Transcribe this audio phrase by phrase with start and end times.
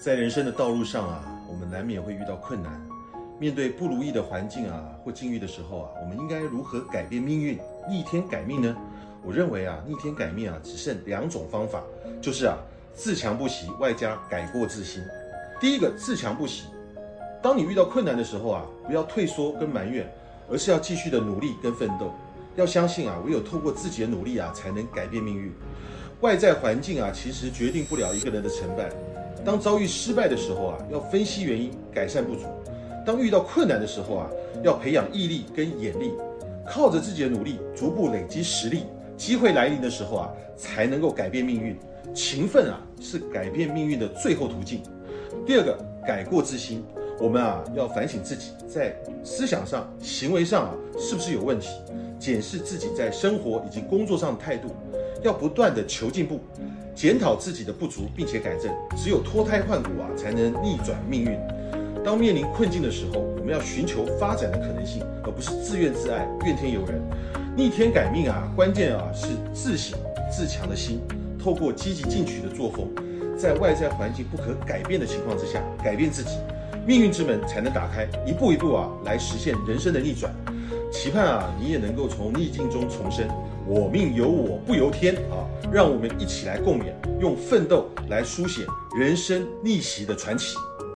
[0.00, 2.80] 在人生的道路上啊，我们难免会遇到困难。
[3.38, 8.74] 面对不如意的环境啊或境遇的时候啊，我们应该如何改变命运、逆天改命呢？
[9.22, 11.82] 我认为啊，逆天改命啊，只剩两种方法，
[12.22, 12.56] 就是啊，
[12.94, 15.02] 自强不息，外加改过自新。
[15.60, 16.64] 第一个，自强不息。
[17.42, 20.10] 当你遇到困难的时候啊，不要退缩跟埋怨，
[20.50, 22.14] 而是要继续的努力跟奋斗。
[22.54, 25.52] 要相信啊，唯有透过自己的努力啊，才能改变命运。
[26.22, 28.88] 外在环境啊，其实决定不了一个人的成败。
[29.44, 32.46] 当遭遇失败的时候啊，要分析原因，改善不足；
[33.04, 34.30] 当遇到困难的时候啊，
[34.62, 36.14] 要培养毅力跟眼力，
[36.66, 38.84] 靠着自己的努力，逐步累积实力。
[39.16, 41.76] 机会来临的时候啊，才能够改变命运。
[42.14, 44.82] 勤奋啊，是改变命运的最后途径。
[45.44, 46.82] 第二个，改过自新。
[47.18, 51.68] 我们啊，要反省自己在思想上、行为上啊，是不是有问题？
[52.18, 54.68] 检视自己在生活以及工作上的态度，
[55.22, 56.40] 要不断的求进步。
[56.94, 58.72] 检讨自己的不足，并且改正。
[58.96, 61.38] 只有脱胎换骨啊，才能逆转命运。
[62.02, 67.02] 当面临困境的时候，我们要寻求发展的可能性，而不是自怨自艾、怨天尤人。
[67.54, 69.98] 逆天改命啊，关键啊是自省
[70.30, 71.00] 自强的心。
[71.38, 72.88] 透过积极进取的作风，
[73.36, 76.38] 在外在环境不可改变的情况之下，改变自己，
[76.86, 78.08] 命运之门才能打开。
[78.26, 80.32] 一步一步啊，来实现人生的逆转。
[80.90, 83.28] 期盼啊，你也能够从逆境中重生。
[83.66, 85.42] 我命由我不由天啊！
[85.72, 88.64] 让我们一起来共勉，用奋斗来书写
[88.96, 90.56] 人生逆袭的传奇。